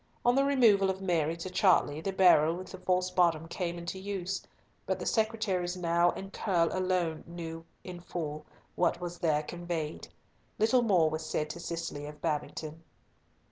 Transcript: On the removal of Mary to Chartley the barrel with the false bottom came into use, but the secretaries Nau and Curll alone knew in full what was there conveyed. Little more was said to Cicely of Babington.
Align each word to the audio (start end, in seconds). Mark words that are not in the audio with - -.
On 0.25 0.33
the 0.33 0.43
removal 0.43 0.89
of 0.89 0.99
Mary 0.99 1.37
to 1.37 1.49
Chartley 1.51 2.01
the 2.01 2.11
barrel 2.11 2.55
with 2.55 2.71
the 2.71 2.79
false 2.79 3.11
bottom 3.11 3.47
came 3.47 3.77
into 3.77 3.99
use, 3.99 4.41
but 4.87 4.97
the 4.97 5.05
secretaries 5.05 5.77
Nau 5.77 6.09
and 6.15 6.33
Curll 6.33 6.75
alone 6.75 7.23
knew 7.27 7.63
in 7.83 7.99
full 7.99 8.43
what 8.75 8.99
was 8.99 9.19
there 9.19 9.43
conveyed. 9.43 10.07
Little 10.57 10.81
more 10.81 11.07
was 11.07 11.23
said 11.23 11.51
to 11.51 11.59
Cicely 11.59 12.07
of 12.07 12.19
Babington. 12.19 12.83